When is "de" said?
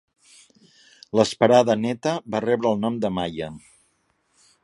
3.05-3.13